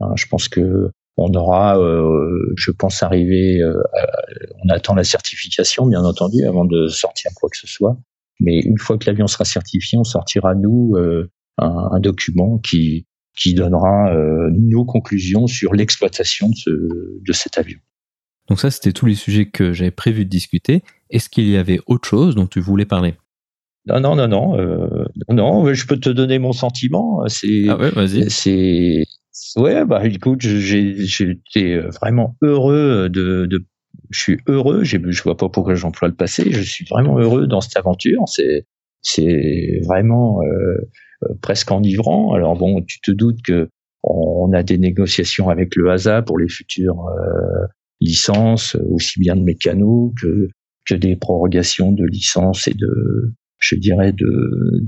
[0.00, 1.76] Hein, je pense que on aura,
[2.56, 3.62] je pense, arriver.
[4.64, 7.98] on attend la certification, bien entendu, avant de sortir quoi que ce soit.
[8.40, 13.06] Mais une fois que l'avion sera certifié, on sortira nous euh, un, un, document qui
[13.36, 17.78] qui donnera euh, nos conclusions sur l'exploitation de, ce, de cet avion.
[18.48, 20.82] Donc ça, c'était tous les sujets que j'avais prévu de discuter.
[21.10, 23.14] Est-ce qu'il y avait autre chose dont tu voulais parler?
[23.86, 25.72] Non, non, non, non, euh, non.
[25.74, 27.26] Je peux te donner mon sentiment.
[27.28, 28.30] C'est, ah ouais, vas-y.
[28.30, 29.04] C'est
[29.56, 33.66] Ouais, bah écoute, j'étais vraiment heureux de, de,
[34.10, 34.84] je suis heureux.
[34.84, 36.50] Je vois pas pourquoi j'emploie le passé.
[36.50, 38.24] Je suis vraiment heureux dans cette aventure.
[39.02, 40.76] C'est vraiment euh,
[41.40, 42.34] presque enivrant.
[42.34, 43.68] Alors bon, tu te doutes que
[44.02, 47.66] on a des négociations avec le HASA pour les futures euh,
[48.00, 50.48] licences, aussi bien de mécano que
[50.86, 54.86] que des prorogations de licences et de, je dirais, de,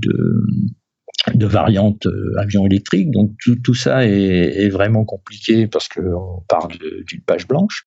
[1.45, 3.11] variantes euh, avions électriques.
[3.11, 6.71] Donc tout, ça est, vraiment compliqué parce qu'on parle
[7.05, 7.85] d'une page blanche.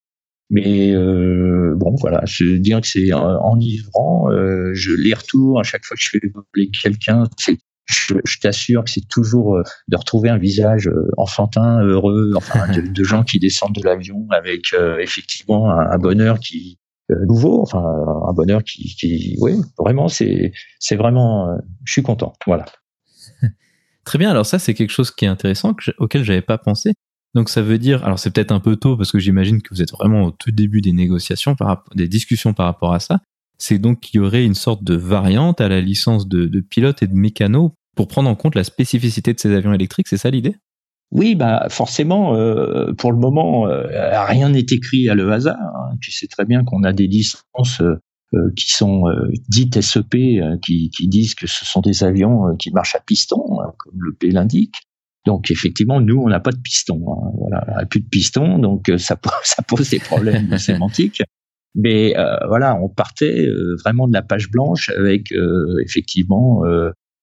[0.50, 4.30] Mais euh, bon, voilà, je veux dire que c'est enivrant.
[4.30, 7.24] Euh, je les retours à chaque fois que je fais voler quelqu'un,
[7.86, 12.70] je, je t'assure que c'est toujours euh, de retrouver un visage euh, enfantin, heureux, enfin
[12.72, 16.78] de, de gens qui descendent de l'avion avec euh, effectivement un, un, bonheur qui
[17.26, 17.84] nouveau, enfin
[18.26, 22.64] un bonheur qui, qui oui, vraiment c'est c'est vraiment, je suis content, voilà.
[24.04, 26.94] Très bien, alors ça c'est quelque chose qui est intéressant que auquel j'avais pas pensé.
[27.34, 29.82] Donc ça veut dire, alors c'est peut-être un peu tôt parce que j'imagine que vous
[29.82, 31.56] êtes vraiment au tout début des négociations,
[31.94, 33.20] des discussions par rapport à ça.
[33.58, 37.02] C'est donc qu'il y aurait une sorte de variante à la licence de, de pilote
[37.02, 40.30] et de mécano pour prendre en compte la spécificité de ces avions électriques, c'est ça
[40.30, 40.56] l'idée?
[41.10, 43.86] Oui, bah forcément, euh, pour le moment, euh,
[44.24, 45.58] rien n'est écrit à le hasard.
[45.60, 45.96] Hein.
[46.00, 49.04] Tu sais très bien qu'on a des licences euh, qui sont
[49.50, 50.16] dites SEP,
[50.62, 54.14] qui, qui, disent que ce sont des avions qui marchent à piston, hein, comme le
[54.14, 54.76] P l'indique.
[55.24, 57.00] Donc effectivement, nous, on n'a pas de piston.
[57.08, 61.22] Hein, voilà, plus de piston, donc ça, ça pose des problèmes sémantiques.
[61.74, 62.14] Mais
[62.48, 63.46] voilà, on partait
[63.82, 65.32] vraiment de la page blanche avec
[65.82, 66.62] effectivement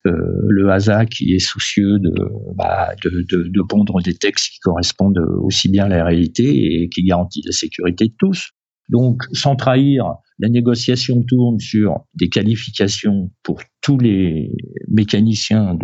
[0.07, 0.13] euh,
[0.47, 2.13] le HASA qui est soucieux de,
[2.55, 6.87] bah, de, de, de, pondre des textes qui correspondent aussi bien à la réalité et
[6.87, 8.51] qui garantissent la sécurité de tous.
[8.87, 10.05] Donc, sans trahir,
[10.39, 14.53] la négociation tourne sur des qualifications pour tous les
[14.87, 15.77] mécaniciens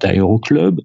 [0.00, 0.80] d'aéroclub,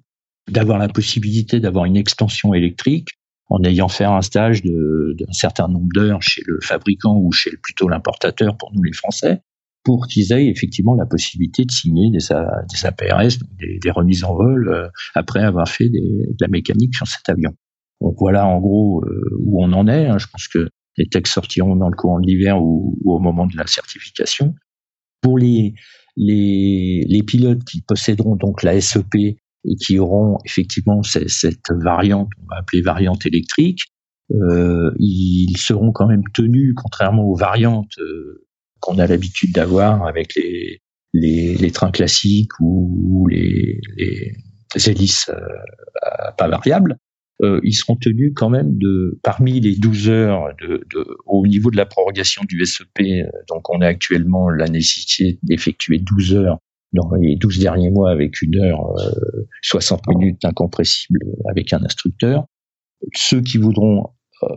[0.50, 3.08] d'avoir la possibilité d'avoir une extension électrique
[3.48, 7.88] en ayant fait un stage d'un certain nombre d'heures chez le fabricant ou chez plutôt
[7.88, 9.42] l'importateur pour nous les Français,
[9.84, 14.68] pour qu'ils aient effectivement la possibilité de signer des, des APRS, des, remises en vol,
[14.68, 17.52] euh, après avoir fait des, de la mécanique sur cet avion.
[18.00, 20.06] Donc voilà en gros euh, où on en est.
[20.06, 20.18] Hein.
[20.18, 23.46] Je pense que les textes sortiront dans le courant de l'hiver ou, ou, au moment
[23.46, 24.54] de la certification.
[25.20, 25.74] Pour les,
[26.16, 32.46] les, les, pilotes qui posséderont donc la SEP et qui auront effectivement cette, variante, on
[32.50, 33.82] va appeler variante électrique,
[34.32, 38.46] euh, ils seront quand même tenus, contrairement aux variantes euh,
[38.80, 40.80] qu'on a l'habitude d'avoir avec les,
[41.12, 44.32] les, les, trains classiques ou, les, les,
[44.86, 46.96] hélices euh, pas variables,
[47.42, 51.70] euh, ils seront tenus quand même de, parmi les 12 heures de, de, au niveau
[51.70, 56.58] de la prorogation du SEP, euh, donc on a actuellement la nécessité d'effectuer 12 heures
[56.92, 58.94] dans les 12 derniers mois avec une heure,
[59.62, 62.44] 60 minutes incompressible avec un instructeur.
[63.14, 64.10] Ceux qui voudront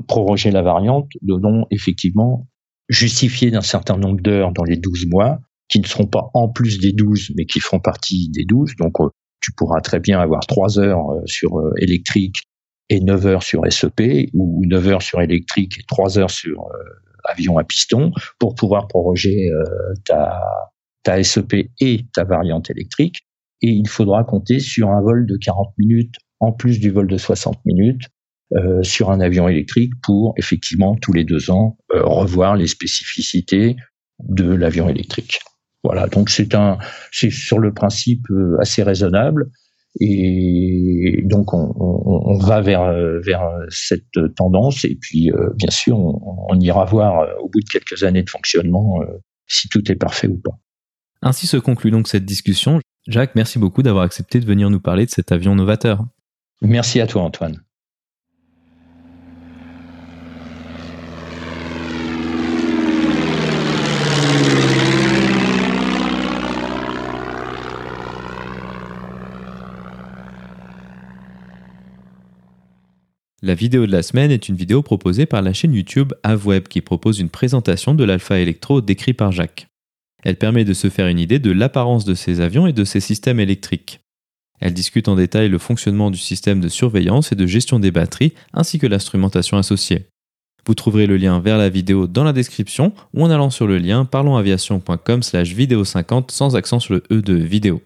[0.08, 2.48] proroger la variante devront effectivement
[2.90, 6.80] justifié d'un certain nombre d'heures dans les 12 mois, qui ne seront pas en plus
[6.80, 8.76] des 12, mais qui feront partie des 12.
[8.78, 9.10] Donc, euh,
[9.42, 12.44] tu pourras très bien avoir 3 heures euh, sur euh, électrique
[12.90, 16.68] et 9 heures sur SEP, ou 9 heures sur électrique et 3 heures sur
[17.24, 19.50] avion à piston, pour pouvoir proroger
[20.06, 20.40] ta,
[21.06, 23.22] ta SEP et ta variante électrique.
[23.62, 27.18] Et il faudra compter sur un vol de 40 minutes en plus du vol de
[27.18, 28.04] 60 minutes
[28.54, 33.76] euh, sur un avion électrique pour effectivement tous les deux ans euh, revoir les spécificités
[34.20, 35.40] de l'avion électrique.
[35.84, 36.78] Voilà, donc c'est un,
[37.12, 39.50] c'est sur le principe euh, assez raisonnable
[40.02, 47.26] et donc on, va vers vers cette tendance et puis bien sûr on, ira voir
[47.42, 49.00] au bout de quelques années de fonctionnement
[49.48, 50.60] si tout est parfait ou pas.
[51.28, 52.80] Ainsi se conclut donc cette discussion.
[53.08, 56.06] Jacques, merci beaucoup d'avoir accepté de venir nous parler de cet avion novateur.
[56.62, 57.64] Merci à toi Antoine.
[73.42, 76.82] La vidéo de la semaine est une vidéo proposée par la chaîne YouTube AvWeb qui
[76.82, 79.68] propose une présentation de l'Alpha Electro décrit par Jacques.
[80.26, 83.00] Elle permet de se faire une idée de l'apparence de ces avions et de ces
[83.00, 84.02] systèmes électriques.
[84.60, 88.34] Elle discute en détail le fonctionnement du système de surveillance et de gestion des batteries
[88.54, 90.08] ainsi que l'instrumentation associée.
[90.66, 93.78] Vous trouverez le lien vers la vidéo dans la description ou en allant sur le
[93.78, 97.82] lien parlonsaviation.com slash vidéo 50 sans accent sur le E de vidéo.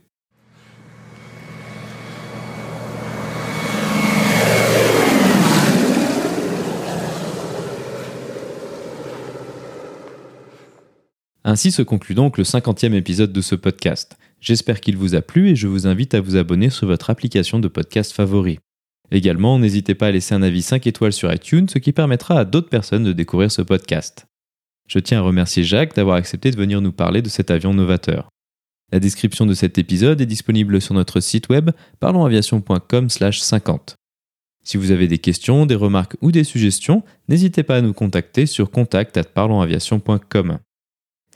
[11.50, 14.20] Ainsi se conclut donc le 50e épisode de ce podcast.
[14.40, 17.58] J'espère qu'il vous a plu et je vous invite à vous abonner sur votre application
[17.58, 18.60] de podcast favori.
[19.10, 22.46] Également, n'hésitez pas à laisser un avis 5 étoiles sur iTunes, ce qui permettra à
[22.46, 24.28] d'autres personnes de découvrir ce podcast.
[24.88, 28.30] Je tiens à remercier Jacques d'avoir accepté de venir nous parler de cet avion novateur.
[28.92, 33.96] La description de cet épisode est disponible sur notre site web parlonsaviation.com/50.
[34.64, 38.46] Si vous avez des questions, des remarques ou des suggestions, n'hésitez pas à nous contacter
[38.46, 40.60] sur contact@parlonsaviation.com.